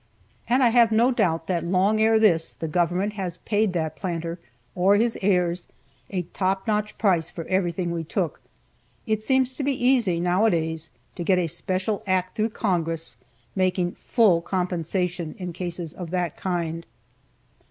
[0.49, 4.39] And I have no doubt that long ere this the Government has paid that planter,
[4.73, 5.67] or his heirs,
[6.09, 8.41] a top notch price for everything we took.
[9.05, 13.15] It seems to be easy, now a days, to get a special Act through Congress,
[13.55, 16.83] making "full compensation" in cases of that kind.